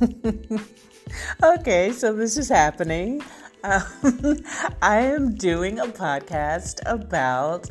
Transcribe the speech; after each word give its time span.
okay, 1.42 1.92
so 1.92 2.12
this 2.14 2.36
is 2.38 2.48
happening. 2.48 3.22
Um, 3.64 4.38
I 4.82 5.00
am 5.00 5.34
doing 5.34 5.78
a 5.78 5.86
podcast 5.86 6.80
about 6.86 7.70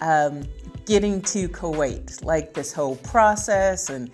um, 0.00 0.42
getting 0.86 1.22
to 1.22 1.48
Kuwait, 1.48 2.24
like 2.24 2.52
this 2.52 2.72
whole 2.72 2.96
process 2.96 3.90
and 3.90 4.10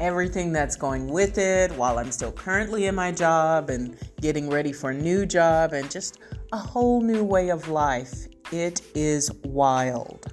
everything 0.00 0.52
that's 0.52 0.76
going 0.76 1.08
with 1.08 1.38
it 1.38 1.70
while 1.72 1.98
I'm 1.98 2.10
still 2.10 2.32
currently 2.32 2.86
in 2.86 2.94
my 2.94 3.12
job 3.12 3.70
and 3.70 3.96
getting 4.20 4.50
ready 4.50 4.72
for 4.72 4.90
a 4.90 4.94
new 4.94 5.24
job 5.24 5.72
and 5.72 5.90
just 5.90 6.18
a 6.52 6.58
whole 6.58 7.00
new 7.00 7.24
way 7.24 7.50
of 7.50 7.68
life. 7.68 8.26
It 8.52 8.82
is 8.94 9.32
wild. 9.44 10.32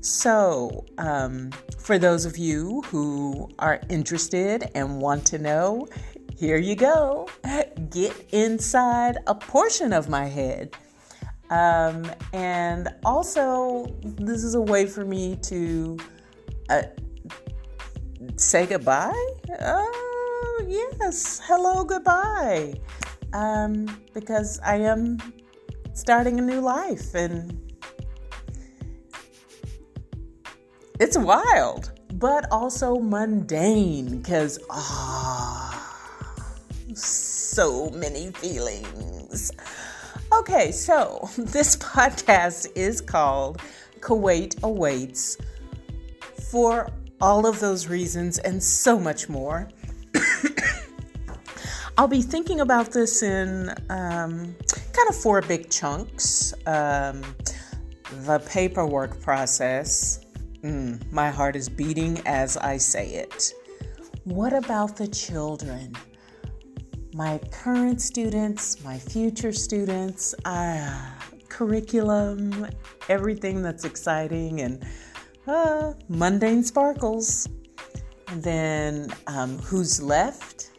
So, 0.00 0.84
um, 0.98 1.50
for 1.86 2.00
those 2.00 2.24
of 2.24 2.36
you 2.36 2.82
who 2.86 3.48
are 3.60 3.80
interested 3.88 4.68
and 4.74 5.00
want 5.00 5.24
to 5.24 5.38
know, 5.38 5.86
here 6.36 6.56
you 6.56 6.74
go. 6.74 7.28
Get 7.90 8.12
inside 8.32 9.18
a 9.28 9.36
portion 9.36 9.92
of 9.92 10.08
my 10.08 10.24
head. 10.24 10.76
Um, 11.48 12.10
and 12.32 12.88
also, 13.04 13.86
this 14.02 14.42
is 14.42 14.56
a 14.56 14.60
way 14.60 14.86
for 14.86 15.04
me 15.04 15.36
to 15.42 15.96
uh, 16.70 16.82
say 18.34 18.66
goodbye. 18.66 19.34
Oh, 19.60 20.64
yes. 20.66 21.40
Hello, 21.44 21.84
goodbye. 21.84 22.80
Um, 23.32 23.86
because 24.12 24.58
I 24.64 24.78
am 24.78 25.18
starting 25.92 26.40
a 26.40 26.42
new 26.42 26.60
life 26.60 27.14
and 27.14 27.65
it's 30.98 31.18
wild, 31.18 31.92
but 32.14 32.46
also 32.50 32.98
mundane 32.98 34.18
because, 34.18 34.58
ah. 34.70 35.72
Oh, 35.72 36.94
so 36.94 37.90
many 37.90 38.30
feelings. 38.32 39.52
Okay, 40.32 40.72
so 40.72 41.28
this 41.38 41.76
podcast 41.76 42.68
is 42.74 43.00
called 43.00 43.60
Kuwait 44.00 44.62
Awaits 44.62 45.38
for 46.50 46.88
all 47.20 47.46
of 47.46 47.60
those 47.60 47.88
reasons 47.88 48.38
and 48.38 48.62
so 48.62 48.98
much 48.98 49.28
more. 49.28 49.68
I'll 51.98 52.08
be 52.08 52.22
thinking 52.22 52.60
about 52.60 52.92
this 52.92 53.22
in 53.22 53.70
um, 53.88 54.54
kind 54.92 55.08
of 55.08 55.16
four 55.16 55.40
big 55.42 55.70
chunks. 55.70 56.52
Um, 56.66 57.22
the 58.24 58.38
paperwork 58.46 59.20
process. 59.20 60.25
Mm, 60.62 61.12
my 61.12 61.30
heart 61.30 61.56
is 61.56 61.68
beating 61.68 62.20
as 62.26 62.56
I 62.56 62.76
say 62.76 63.14
it. 63.14 63.52
What 64.24 64.52
about 64.52 64.96
the 64.96 65.06
children? 65.08 65.94
my 67.16 67.38
current 67.50 68.02
students, 68.02 68.84
my 68.84 68.98
future 68.98 69.50
students, 69.50 70.34
uh, 70.44 71.10
curriculum, 71.48 72.68
everything 73.08 73.62
that's 73.62 73.86
exciting 73.86 74.60
and 74.60 74.86
uh, 75.46 75.94
mundane 76.10 76.62
sparkles. 76.62 77.48
And 78.28 78.42
then 78.42 79.08
um, 79.28 79.56
who's 79.60 80.02
left? 80.02 80.72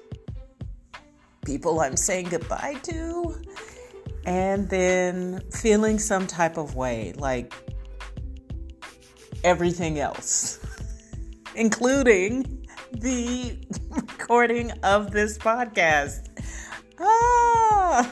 People 1.44 1.80
I'm 1.80 1.98
saying 1.98 2.30
goodbye 2.30 2.76
to. 2.84 3.42
And 4.28 4.70
then 4.70 5.42
feeling 5.52 5.98
some 5.98 6.28
type 6.28 6.58
of 6.58 6.76
way, 6.76 7.14
like 7.18 7.52
everything 9.48 9.98
else, 9.98 10.60
including 11.56 12.68
the 12.92 13.58
recording 13.90 14.72
of 14.84 15.12
this 15.12 15.38
podcast. 15.38 16.28
Ah! 17.00 18.12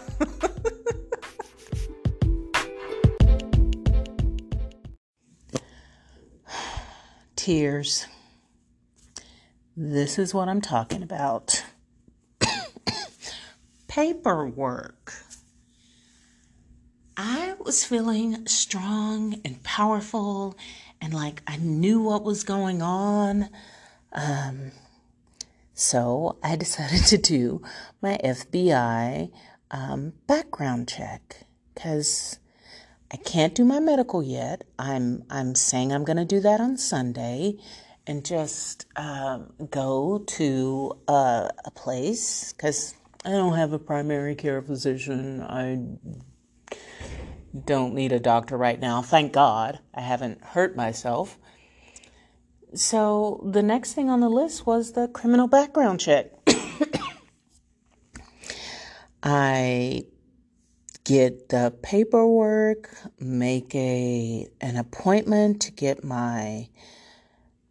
Tears. 7.35 8.07
This 9.75 10.17
is 10.17 10.33
what 10.33 10.47
I'm 10.47 10.61
talking 10.61 11.03
about. 11.03 11.65
Paperwork. 13.89 15.11
I 17.17 17.55
was 17.59 17.83
feeling 17.83 18.47
strong 18.47 19.41
and 19.43 19.61
powerful 19.63 20.55
and 21.01 21.13
like 21.13 21.41
I 21.47 21.57
knew 21.57 22.01
what 22.01 22.23
was 22.23 22.43
going 22.43 22.81
on. 22.81 23.49
Um, 24.13 24.71
so 25.73 26.37
I 26.43 26.55
decided 26.65 27.05
to 27.05 27.17
do 27.17 27.61
my 28.01 28.17
FBI 28.23 29.31
um, 29.71 30.13
background 30.27 30.87
check 30.87 31.45
because 31.73 32.39
I 33.11 33.17
can't 33.17 33.55
do 33.55 33.65
my 33.65 33.79
medical 33.79 34.23
yet. 34.23 34.63
I'm 34.79 35.23
I'm 35.29 35.55
saying 35.55 35.91
I'm 35.91 36.03
going 36.03 36.17
to 36.17 36.25
do 36.25 36.39
that 36.41 36.59
on 36.59 36.77
Sunday 36.77 37.57
and 38.07 38.25
just 38.25 38.85
um, 38.95 39.53
go 39.69 40.19
to 40.27 40.97
a, 41.07 41.49
a 41.65 41.71
place 41.71 42.53
because 42.53 42.95
I 43.23 43.31
don't 43.31 43.55
have 43.55 43.73
a 43.73 43.79
primary 43.79 44.35
care 44.35 44.61
physician. 44.61 45.41
I 45.41 45.79
don't 47.63 47.93
need 47.93 48.11
a 48.11 48.19
doctor 48.19 48.57
right 48.57 48.79
now. 48.79 49.01
Thank 49.01 49.33
God 49.33 49.79
I 49.93 50.01
haven't 50.01 50.43
hurt 50.43 50.75
myself. 50.75 51.37
So 52.73 53.47
the 53.49 53.63
next 53.63 53.93
thing 53.93 54.09
on 54.09 54.19
the 54.19 54.29
list 54.29 54.65
was 54.65 54.91
the 54.91 55.07
criminal 55.07 55.47
background 55.47 55.99
check. 55.99 56.31
I 59.23 60.03
get 61.05 61.49
the 61.49 61.73
paperwork, 61.81 62.89
make 63.19 63.73
a 63.75 64.47
an 64.59 64.75
appointment 64.75 65.61
to 65.61 65.71
get 65.71 66.03
my 66.03 66.67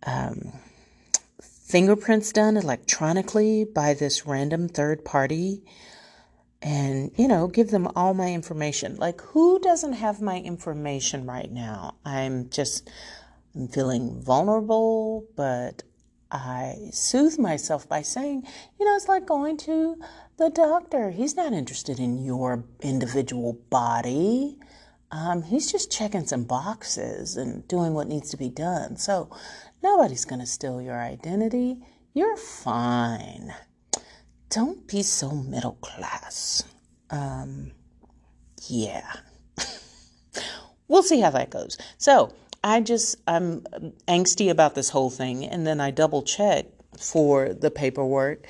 um, 0.07 0.53
fingerprints 1.43 2.33
done 2.33 2.57
electronically 2.57 3.65
by 3.65 3.93
this 3.93 4.27
random 4.27 4.69
third 4.69 5.05
party 5.05 5.63
and 6.65 7.13
you 7.17 7.29
know 7.29 7.47
give 7.47 7.71
them 7.71 7.87
all 7.95 8.15
my 8.15 8.33
information 8.33 8.97
like 8.97 9.21
who 9.21 9.61
doesn't 9.61 9.93
have 9.93 10.21
my 10.21 10.41
information 10.41 11.27
right 11.27 11.53
now 11.53 11.95
i'm 12.05 12.51
just 12.51 12.91
I'm 13.55 13.69
feeling 13.69 14.21
vulnerable, 14.21 15.27
but 15.37 15.85
I 16.31 16.89
soothe 16.91 17.39
myself 17.39 17.89
by 17.89 18.03
saying, 18.03 18.43
you 18.79 18.85
know, 18.85 18.97
it's 18.97 19.09
like 19.09 19.27
going 19.27 19.57
to 19.59 19.97
the 20.39 20.51
doctor. 20.51 21.11
He's 21.11 21.37
not 21.37 21.53
interested 21.53 22.01
in 22.01 22.25
your 22.25 22.65
individual 22.81 23.53
body. 23.71 24.59
Um, 25.13 25.43
he's 25.43 25.71
just 25.71 25.93
checking 25.93 26.27
some 26.27 26.45
boxes 26.45 27.37
and 27.37 27.67
doing 27.69 27.95
what 27.95 28.09
needs 28.09 28.31
to 28.31 28.37
be 28.37 28.49
done. 28.49 28.97
So 28.97 29.31
nobody's 29.83 30.25
going 30.25 30.41
to 30.41 30.47
steal 30.47 30.83
your 30.83 31.01
identity. 31.01 31.79
You're 32.13 32.37
fine. 32.37 33.55
Don't 34.55 34.87
be 34.87 35.03
so 35.03 35.33
middle 35.33 35.79
class. 35.81 36.63
Um, 37.11 37.73
yeah. 38.69 39.17
we'll 40.89 41.03
see 41.03 41.19
how 41.19 41.31
that 41.31 41.51
goes. 41.51 41.77
So 41.99 42.33
I 42.63 42.81
just, 42.81 43.17
I'm 43.27 43.63
angsty 44.07 44.49
about 44.49 44.77
this 44.77 44.91
whole 44.91 45.11
thing. 45.11 45.45
And 45.45 45.67
then 45.67 45.81
I 45.81 45.91
double 45.91 46.23
check 46.23 46.67
for 46.97 47.53
the 47.53 47.73
paperwork. 47.73 48.47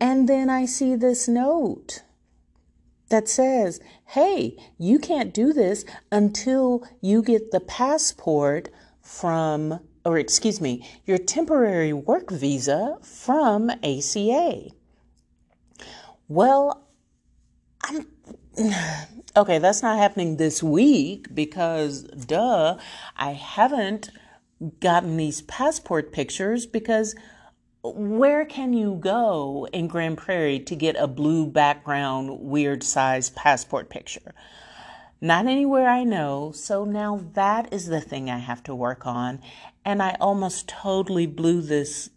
And 0.00 0.28
then 0.28 0.50
I 0.50 0.66
see 0.66 0.96
this 0.96 1.28
note 1.28 2.02
that 3.10 3.28
says, 3.28 3.78
hey, 4.06 4.56
you 4.76 4.98
can't 4.98 5.32
do 5.32 5.52
this 5.52 5.84
until 6.10 6.84
you 7.00 7.22
get 7.22 7.52
the 7.52 7.60
passport 7.60 8.70
from, 9.00 9.78
or 10.04 10.18
excuse 10.18 10.60
me, 10.60 10.84
your 11.06 11.18
temporary 11.18 11.92
work 11.92 12.28
visa 12.32 12.98
from 13.02 13.70
ACA. 13.70 14.72
Well, 16.28 16.86
I'm 17.82 18.06
okay, 19.36 19.58
that's 19.58 19.82
not 19.82 19.98
happening 19.98 20.36
this 20.36 20.62
week 20.62 21.34
because, 21.34 22.02
duh, 22.02 22.78
I 23.16 23.32
haven't 23.32 24.10
gotten 24.80 25.16
these 25.16 25.42
passport 25.42 26.12
pictures 26.12 26.66
because 26.66 27.14
where 27.82 28.44
can 28.46 28.72
you 28.72 28.94
go 28.94 29.68
in 29.72 29.88
Grand 29.88 30.16
Prairie 30.16 30.60
to 30.60 30.74
get 30.74 30.96
a 30.96 31.06
blue 31.06 31.46
background, 31.46 32.40
weird 32.40 32.82
size 32.82 33.30
passport 33.30 33.90
picture? 33.90 34.34
Not 35.20 35.46
anywhere 35.46 35.88
I 35.88 36.04
know. 36.04 36.52
So 36.52 36.84
now 36.84 37.20
that 37.34 37.72
is 37.72 37.86
the 37.86 38.00
thing 38.00 38.30
I 38.30 38.38
have 38.38 38.62
to 38.64 38.74
work 38.74 39.06
on. 39.06 39.40
And 39.84 40.02
I 40.02 40.16
almost 40.20 40.68
totally 40.68 41.26
blew 41.26 41.60
this 41.60 42.10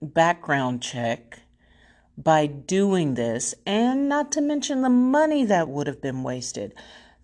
background 0.00 0.82
check 0.82 1.40
by 2.16 2.46
doing 2.46 3.14
this, 3.14 3.54
and 3.66 4.08
not 4.08 4.30
to 4.32 4.40
mention 4.40 4.82
the 4.82 4.90
money 4.90 5.44
that 5.44 5.68
would 5.68 5.86
have 5.86 6.00
been 6.00 6.22
wasted. 6.22 6.74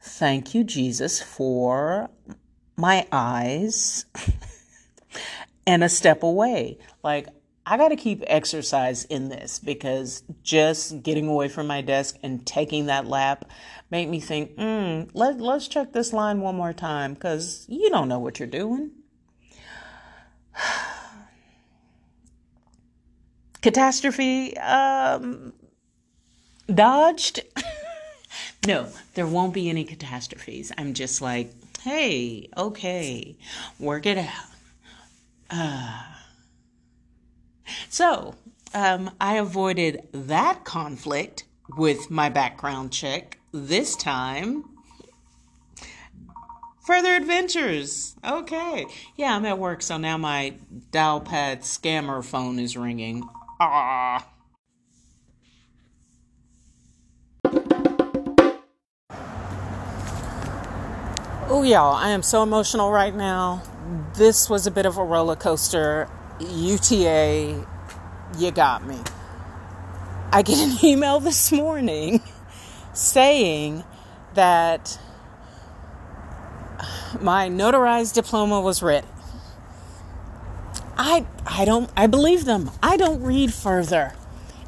Thank 0.01 0.55
you, 0.55 0.65
Jesus, 0.65 1.23
for 1.23 2.11
my 2.77 3.07
eyes 3.13 4.07
and 5.67 5.85
a 5.85 5.89
step 5.89 6.23
away. 6.23 6.79
Like, 7.03 7.29
I 7.67 7.77
got 7.77 7.89
to 7.89 7.97
keep 7.97 8.25
exercise 8.27 9.05
in 9.05 9.29
this 9.29 9.59
because 9.59 10.23
just 10.43 11.03
getting 11.03 11.29
away 11.29 11.49
from 11.49 11.67
my 11.67 11.83
desk 11.83 12.17
and 12.23 12.45
taking 12.45 12.87
that 12.87 13.07
lap 13.07 13.45
made 13.91 14.09
me 14.09 14.19
think, 14.19 14.57
mm, 14.57 15.09
let, 15.13 15.39
let's 15.41 15.69
check 15.69 15.93
this 15.93 16.13
line 16.13 16.41
one 16.41 16.57
more 16.57 16.73
time 16.73 17.15
because 17.15 17.67
you 17.69 17.91
don't 17.91 18.09
know 18.09 18.19
what 18.19 18.41
you're 18.41 18.49
doing. 18.49 18.91
Catastrophe 23.63 24.57
um, 24.59 25.53
dodged. 26.73 27.41
no, 28.67 28.89
there 29.15 29.27
won't 29.27 29.53
be 29.53 29.69
any 29.69 29.85
catastrophes. 29.85 30.73
I'm 30.79 30.95
just 30.95 31.21
like, 31.21 31.53
hey, 31.83 32.49
okay, 32.57 33.37
work 33.79 34.07
it 34.07 34.19
out. 34.19 34.47
Uh, 35.51 36.03
so, 37.89 38.35
um, 38.73 39.11
I 39.21 39.35
avoided 39.35 40.09
that 40.13 40.65
conflict 40.65 41.45
with 41.77 42.11
my 42.11 42.29
background 42.29 42.93
check 42.93 43.39
this 43.53 43.97
time. 43.97 44.65
Further 46.87 47.15
adventures. 47.15 48.17
Okay. 48.25 48.87
Yeah, 49.17 49.37
I'm 49.37 49.45
at 49.45 49.59
work, 49.59 49.83
so 49.83 49.97
now 49.97 50.17
my 50.17 50.55
dial 50.91 51.21
pad 51.21 51.61
scammer 51.61 52.25
phone 52.25 52.59
is 52.59 52.77
ringing. 52.77 53.29
Oh, 53.63 54.23
y'all, 61.63 61.95
I 61.95 62.09
am 62.09 62.23
so 62.23 62.43
emotional 62.43 62.91
right 62.91 63.15
now. 63.15 63.63
This 64.15 64.49
was 64.49 64.67
a 64.67 64.71
bit 64.71 64.87
of 64.87 64.97
a 64.97 65.05
roller 65.05 65.37
coaster. 65.37 66.09
UTA, 66.41 67.67
you 68.39 68.51
got 68.51 68.87
me. 68.87 68.97
I 70.33 70.41
get 70.41 70.57
an 70.57 70.79
email 70.83 71.21
this 71.21 71.53
morning 71.53 72.23
saying 72.95 73.85
that 74.33 74.99
my 77.21 77.51
notarized 77.51 78.15
diploma 78.15 78.63
was 78.63 78.83
ready. 78.83 79.07
I 81.03 81.25
I 81.47 81.65
don't 81.65 81.91
I 81.97 82.07
believe 82.07 82.45
them. 82.45 82.71
I 82.83 82.99
don't 82.99 83.23
read 83.23 83.55
further. 83.55 84.13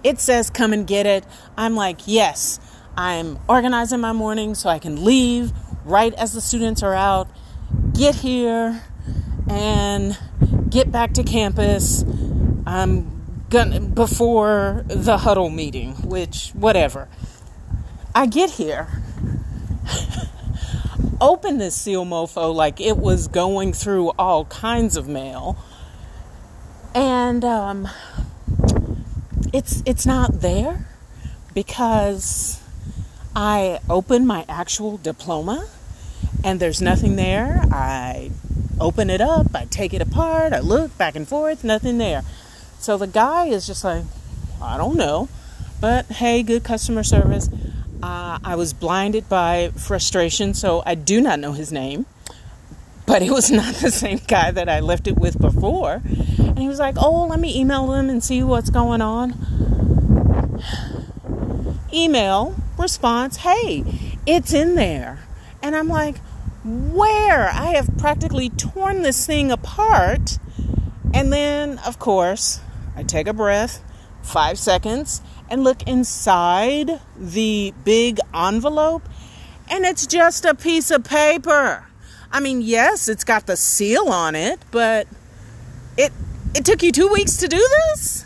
It 0.02 0.18
says 0.18 0.48
come 0.48 0.72
and 0.72 0.86
get 0.86 1.04
it. 1.04 1.26
I'm 1.58 1.76
like, 1.76 2.00
"Yes, 2.06 2.58
I'm 2.96 3.38
organizing 3.48 4.00
my 4.00 4.12
morning 4.12 4.54
so 4.54 4.70
I 4.70 4.78
can 4.78 5.04
leave 5.04 5.52
right 5.84 6.14
as 6.14 6.32
the 6.32 6.40
students 6.40 6.82
are 6.82 6.94
out, 6.94 7.28
get 7.92 8.14
here 8.14 8.82
and 9.50 10.18
get 10.70 10.90
back 10.90 11.12
to 11.14 11.22
campus. 11.22 12.02
I'm 12.66 13.44
gonna 13.50 13.80
before 13.80 14.84
the 14.86 15.18
huddle 15.18 15.50
meeting, 15.50 15.96
which 15.96 16.52
whatever. 16.54 17.08
I 18.14 18.24
get 18.24 18.52
here, 18.52 18.88
open 21.20 21.58
this 21.58 21.74
seal 21.74 22.06
mofo 22.06 22.54
like 22.54 22.80
it 22.80 22.96
was 22.96 23.28
going 23.28 23.74
through 23.74 24.12
all 24.18 24.46
kinds 24.46 24.96
of 24.96 25.08
mail, 25.08 25.58
and 26.94 27.44
um, 27.44 27.88
it's 29.52 29.82
it's 29.86 30.06
not 30.06 30.40
there 30.40 30.86
because 31.54 32.60
I 33.34 33.80
open 33.88 34.26
my 34.26 34.44
actual 34.48 34.98
diploma 34.98 35.66
and 36.44 36.60
there's 36.60 36.82
nothing 36.82 37.16
there. 37.16 37.62
I 37.70 38.30
open 38.80 39.10
it 39.10 39.20
up, 39.20 39.54
I 39.54 39.66
take 39.66 39.94
it 39.94 40.02
apart, 40.02 40.52
I 40.52 40.60
look 40.60 40.96
back 40.98 41.14
and 41.14 41.26
forth, 41.26 41.62
nothing 41.64 41.98
there. 41.98 42.22
So 42.78 42.98
the 42.98 43.06
guy 43.06 43.46
is 43.46 43.66
just 43.66 43.84
like, 43.84 44.04
I 44.60 44.76
don't 44.76 44.96
know. 44.96 45.28
But 45.80 46.06
hey, 46.06 46.42
good 46.42 46.64
customer 46.64 47.02
service. 47.02 47.48
Uh, 48.02 48.38
I 48.44 48.56
was 48.56 48.72
blinded 48.72 49.28
by 49.28 49.70
frustration, 49.76 50.54
so 50.54 50.82
I 50.84 50.96
do 50.96 51.20
not 51.20 51.38
know 51.38 51.52
his 51.52 51.70
name. 51.70 52.06
But 53.06 53.22
it 53.22 53.30
was 53.30 53.50
not 53.52 53.74
the 53.76 53.90
same 53.90 54.20
guy 54.26 54.50
that 54.50 54.68
I 54.68 54.80
left 54.80 55.06
it 55.06 55.16
with 55.16 55.40
before. 55.40 56.02
And 56.38 56.58
he 56.58 56.68
was 56.68 56.78
like, 56.78 56.96
Oh, 56.98 57.26
let 57.26 57.40
me 57.40 57.58
email 57.58 57.86
them 57.86 58.08
and 58.08 58.22
see 58.22 58.42
what's 58.42 58.70
going 58.70 59.00
on. 59.00 59.34
Email 61.92 62.54
response, 62.78 63.38
Hey, 63.38 63.84
it's 64.26 64.52
in 64.52 64.74
there. 64.74 65.20
And 65.62 65.76
I'm 65.76 65.88
like, 65.88 66.18
Where? 66.64 67.48
I 67.48 67.74
have 67.74 67.96
practically 67.98 68.50
torn 68.50 69.02
this 69.02 69.26
thing 69.26 69.50
apart. 69.50 70.38
And 71.14 71.32
then, 71.32 71.78
of 71.80 71.98
course, 71.98 72.60
I 72.96 73.02
take 73.02 73.26
a 73.26 73.34
breath, 73.34 73.82
five 74.22 74.58
seconds, 74.58 75.22
and 75.50 75.64
look 75.64 75.82
inside 75.82 77.00
the 77.14 77.74
big 77.84 78.18
envelope, 78.34 79.06
and 79.68 79.84
it's 79.84 80.06
just 80.06 80.46
a 80.46 80.54
piece 80.54 80.90
of 80.90 81.04
paper. 81.04 81.86
I 82.32 82.40
mean, 82.40 82.62
yes, 82.62 83.08
it's 83.08 83.24
got 83.24 83.46
the 83.46 83.56
seal 83.56 84.08
on 84.08 84.34
it, 84.34 84.58
but 84.70 85.06
it 85.96 86.12
it 86.54 86.64
took 86.64 86.82
you 86.82 86.92
2 86.92 87.08
weeks 87.08 87.36
to 87.38 87.48
do 87.48 87.58
this? 87.58 88.24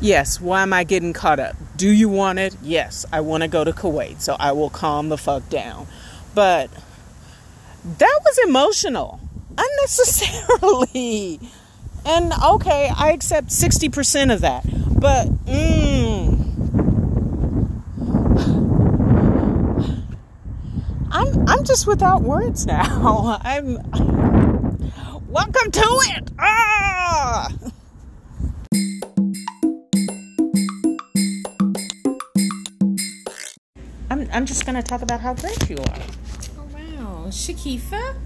Yes, 0.00 0.40
why 0.40 0.62
am 0.62 0.72
I 0.72 0.84
getting 0.84 1.12
caught 1.12 1.38
up? 1.38 1.56
Do 1.76 1.90
you 1.90 2.08
want 2.08 2.38
it? 2.38 2.56
Yes, 2.62 3.04
I 3.12 3.20
want 3.20 3.42
to 3.42 3.48
go 3.48 3.64
to 3.64 3.72
Kuwait, 3.72 4.22
so 4.22 4.34
I 4.38 4.52
will 4.52 4.70
calm 4.70 5.10
the 5.10 5.18
fuck 5.18 5.48
down. 5.50 5.86
But 6.34 6.70
that 7.98 8.20
was 8.24 8.38
emotional 8.46 9.20
unnecessarily. 9.56 11.40
And 12.02 12.32
okay, 12.32 12.90
I 12.96 13.12
accept 13.12 13.48
60% 13.48 14.32
of 14.32 14.40
that. 14.40 14.64
But, 14.98 15.28
mm, 15.44 16.32
I'm, 21.10 21.46
I'm 21.46 21.59
just 21.70 21.86
without 21.86 22.22
words 22.22 22.66
now. 22.66 23.38
I'm, 23.44 23.74
welcome 25.28 25.70
to 25.70 25.98
it. 26.02 26.28
Ah! 26.36 27.48
I'm, 34.10 34.28
I'm 34.32 34.46
just 34.46 34.66
going 34.66 34.74
to 34.74 34.82
talk 34.82 35.02
about 35.02 35.20
how 35.20 35.34
great 35.34 35.70
you 35.70 35.76
are. 35.76 36.02
Oh, 36.58 36.66
wow. 36.74 37.26
Shakifa? 37.28 38.16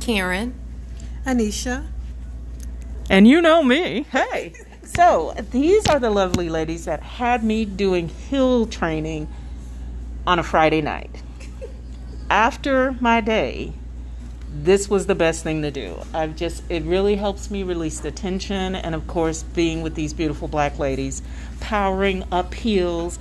Karen? 0.00 0.52
Anisha? 1.24 1.86
And 3.08 3.28
you 3.28 3.40
know 3.40 3.62
me. 3.62 4.04
Hey. 4.10 4.54
So, 4.82 5.32
these 5.52 5.86
are 5.86 6.00
the 6.00 6.10
lovely 6.10 6.48
ladies 6.48 6.86
that 6.86 7.02
had 7.02 7.44
me 7.44 7.64
doing 7.64 8.08
hill 8.08 8.66
training 8.66 9.28
on 10.26 10.40
a 10.40 10.42
Friday 10.42 10.80
night. 10.80 11.22
After 12.32 12.96
my 12.98 13.20
day, 13.20 13.74
this 14.50 14.88
was 14.88 15.04
the 15.04 15.14
best 15.14 15.42
thing 15.42 15.60
to 15.60 15.70
do. 15.70 15.98
I've 16.14 16.34
just, 16.34 16.62
it 16.70 16.82
really 16.84 17.16
helps 17.16 17.50
me 17.50 17.62
release 17.62 18.00
the 18.00 18.10
tension. 18.10 18.74
And 18.74 18.94
of 18.94 19.06
course, 19.06 19.42
being 19.42 19.82
with 19.82 19.96
these 19.96 20.14
beautiful 20.14 20.48
black 20.48 20.78
ladies, 20.78 21.20
powering 21.60 22.24
up 22.32 22.54
hills. 22.54 23.18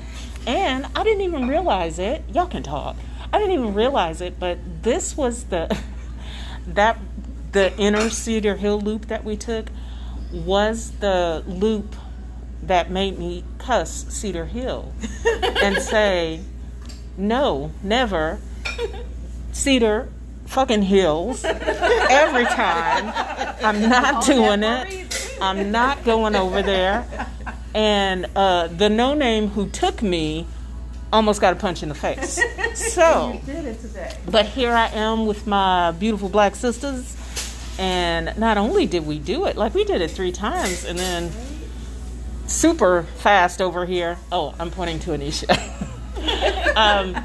And 0.48 0.86
I 0.96 1.04
didn't 1.04 1.24
even 1.24 1.50
realize 1.50 2.00
it. 2.00 2.24
Y'all 2.34 2.48
can 2.48 2.64
talk. 2.64 2.96
I 3.34 3.38
didn't 3.38 3.52
even 3.52 3.74
realize 3.74 4.22
it, 4.22 4.40
but 4.40 4.60
this 4.82 5.18
was 5.18 5.44
the, 5.44 5.78
that, 6.68 6.98
the 7.52 7.76
inner 7.78 8.10
Cedar 8.10 8.56
Hill 8.56 8.80
loop 8.80 9.08
that 9.08 9.26
we 9.26 9.36
took 9.36 9.72
was 10.32 10.92
the 11.02 11.44
loop 11.46 11.98
that 12.64 12.90
made 12.90 13.20
me 13.20 13.44
cuss 13.58 14.06
Cedar 14.08 14.46
Hill 14.46 14.94
and 15.62 15.82
say, 15.82 16.40
no, 17.18 17.74
never. 17.84 18.40
Cedar 19.52 20.10
fucking 20.48 20.82
Hills 20.82 21.44
every 21.46 22.46
time. 22.46 23.14
I'm 23.64 23.90
not 23.90 24.26
doing 24.26 24.64
it. 24.64 25.38
I'm 25.42 25.72
not 25.72 26.04
going 26.04 26.36
over 26.36 26.62
there. 26.62 27.06
And 27.74 28.28
uh, 28.36 28.68
the 28.68 28.90
no 28.90 29.14
name 29.14 29.48
who 29.48 29.70
took 29.70 30.02
me 30.02 30.46
almost 31.14 31.42
got 31.42 31.54
a 31.54 31.56
punch 31.56 31.84
in 31.84 31.90
the 31.90 31.96
face. 31.96 32.42
So, 32.76 33.40
but 34.30 34.46
here 34.46 34.72
I 34.72 34.88
am 34.88 35.26
with 35.26 35.48
my 35.48 35.92
beautiful 35.92 36.30
black 36.30 36.56
sisters 36.56 37.18
and 37.82 38.38
not 38.38 38.58
only 38.58 38.86
did 38.86 39.06
we 39.08 39.18
do 39.18 39.46
it, 39.46 39.58
like 39.58 39.74
we 39.74 39.84
did 39.84 40.02
it 40.02 40.12
three 40.12 40.32
times, 40.32 40.86
and 40.86 41.00
then 41.00 41.32
super 42.46 43.04
fast 43.18 43.62
over 43.62 43.86
here. 43.86 44.18
Oh, 44.32 44.54
I'm 44.60 44.70
pointing 44.70 45.00
to 45.00 45.12
Anisha. 45.12 45.50
um, 46.76 47.21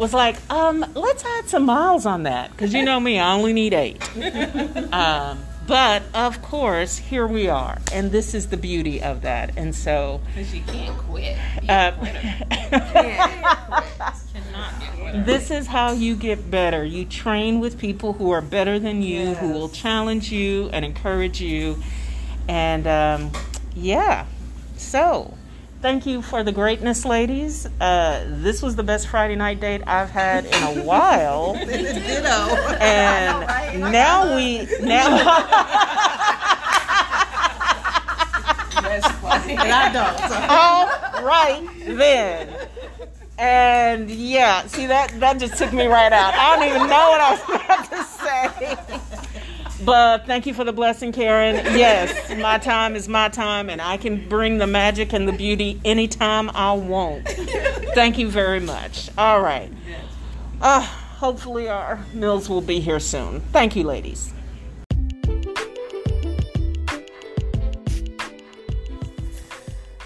was 0.00 0.14
like, 0.14 0.36
um, 0.50 0.84
let's 0.94 1.24
add 1.24 1.48
some 1.48 1.64
miles 1.66 2.06
on 2.06 2.22
that 2.22 2.50
because 2.52 2.72
you 2.72 2.84
know 2.84 2.98
me, 2.98 3.18
I 3.18 3.34
only 3.34 3.52
need 3.52 3.74
eight. 3.74 4.00
Um, 4.92 5.38
but 5.68 6.02
of 6.14 6.42
course, 6.42 6.96
here 6.98 7.26
we 7.28 7.48
are, 7.48 7.78
and 7.92 8.10
this 8.10 8.34
is 8.34 8.48
the 8.48 8.56
beauty 8.56 9.00
of 9.00 9.22
that. 9.22 9.56
And 9.56 9.72
so, 9.72 10.20
because 10.26 10.52
you 10.52 10.62
can't 10.62 10.98
quit. 10.98 11.36
You 11.62 11.68
uh. 11.68 11.92
Cannot 14.32 14.80
get 14.80 14.92
quit. 14.98 15.26
This 15.26 15.50
is 15.52 15.68
how 15.68 15.92
you 15.92 16.16
get 16.16 16.50
better. 16.50 16.84
You 16.84 17.04
train 17.04 17.60
with 17.60 17.78
people 17.78 18.14
who 18.14 18.30
are 18.32 18.40
better 18.40 18.78
than 18.80 19.02
you, 19.02 19.20
Yes. 19.20 19.38
who 19.38 19.52
will 19.52 19.68
challenge 19.68 20.32
you 20.32 20.70
and 20.72 20.84
encourage 20.84 21.40
you. 21.40 21.80
And 22.48 22.86
um, 22.88 23.30
yeah, 23.76 24.26
so 24.76 25.34
thank 25.80 26.06
you 26.06 26.22
for 26.22 26.42
the 26.42 26.52
greatness, 26.52 27.04
ladies. 27.04 27.66
Uh, 27.80 28.24
this 28.26 28.62
was 28.62 28.76
the 28.76 28.82
best 28.82 29.08
Friday 29.08 29.36
night 29.36 29.60
date 29.60 29.82
I've 29.86 30.10
had 30.10 30.44
in 30.46 30.78
a 30.78 30.82
while. 30.82 31.54
Ditto. 31.66 32.56
And 32.80 33.80
now 33.92 34.36
we 34.36 34.66
now. 34.80 35.96
And 39.50 39.72
I 39.72 39.92
don't. 39.92 40.20
All 40.48 41.24
right 41.24 41.68
then. 41.86 42.48
And 43.38 44.10
yeah, 44.10 44.66
see 44.66 44.86
that 44.86 45.18
that 45.20 45.38
just 45.38 45.56
took 45.56 45.72
me 45.72 45.86
right 45.86 46.12
out. 46.12 46.34
I 46.34 46.56
don't 46.56 46.68
even 46.68 46.88
know 46.88 47.10
what 47.10 47.20
I 47.20 47.30
was 47.30 47.40
about 47.42 47.52
to 47.52 47.58
say. 47.58 47.59
But 49.84 50.26
thank 50.26 50.46
you 50.46 50.52
for 50.52 50.64
the 50.64 50.72
blessing, 50.72 51.12
Karen. 51.12 51.56
Yes, 51.76 52.30
my 52.38 52.58
time 52.58 52.94
is 52.94 53.08
my 53.08 53.28
time, 53.28 53.70
and 53.70 53.80
I 53.80 53.96
can 53.96 54.28
bring 54.28 54.58
the 54.58 54.66
magic 54.66 55.12
and 55.12 55.26
the 55.26 55.32
beauty 55.32 55.80
anytime 55.84 56.50
I 56.50 56.72
want. 56.72 57.26
Thank 57.94 58.18
you 58.18 58.28
very 58.28 58.60
much. 58.60 59.08
All 59.16 59.40
right. 59.40 59.72
Uh, 60.60 60.80
hopefully, 60.80 61.68
our 61.68 61.98
meals 62.12 62.48
will 62.48 62.60
be 62.60 62.80
here 62.80 63.00
soon. 63.00 63.40
Thank 63.52 63.74
you, 63.74 63.84
ladies. 63.84 64.32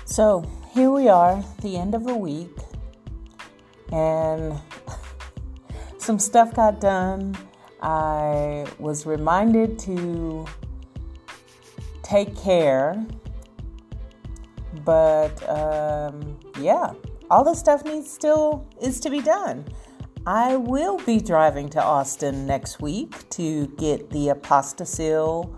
So 0.05 0.49
here 0.73 0.93
we 0.93 1.09
are, 1.09 1.45
the 1.63 1.77
end 1.77 1.97
of 1.97 2.05
the 2.05 2.15
week, 2.15 2.57
and 3.91 4.61
some 5.99 6.21
stuff 6.21 6.55
got 6.55 6.81
done. 6.81 7.37
I 7.83 8.67
was 8.79 9.07
reminded 9.07 9.79
to 9.81 10.47
take 12.03 12.37
care, 12.37 13.05
but 14.85 15.49
um, 15.49 16.39
yeah, 16.61 16.93
all 17.31 17.45
the 17.45 17.55
stuff 17.55 17.85
needs 17.85 18.11
still 18.11 18.67
is 18.81 19.01
to 19.01 19.11
be 19.11 19.21
done. 19.21 19.65
I 20.27 20.57
will 20.57 20.99
be 20.99 21.21
driving 21.21 21.69
to 21.71 21.83
Austin 21.83 22.47
next 22.47 22.81
week 22.81 23.29
to 23.31 23.67
get 23.77 24.09
the 24.11 24.29
apostille 24.29 25.55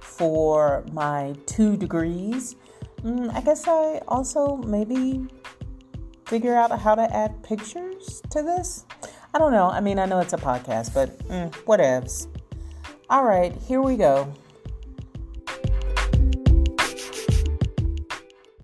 for 0.00 0.84
my 0.92 1.34
two 1.46 1.76
degrees. 1.76 2.56
Mm, 3.02 3.32
I 3.32 3.40
guess 3.40 3.68
I 3.68 4.00
also 4.08 4.56
maybe 4.56 5.28
figure 6.26 6.56
out 6.56 6.76
how 6.80 6.96
to 6.96 7.14
add 7.14 7.42
pictures 7.44 8.20
to 8.30 8.42
this. 8.42 8.86
I 9.34 9.38
don't 9.38 9.52
know. 9.52 9.68
I 9.68 9.80
mean, 9.80 9.98
I 9.98 10.06
know 10.06 10.20
it's 10.20 10.32
a 10.32 10.38
podcast, 10.38 10.94
but 10.94 11.18
mm, 11.28 11.50
whatevs. 11.64 12.26
All 13.10 13.24
right, 13.24 13.54
here 13.66 13.82
we 13.82 13.96
go. 13.96 14.32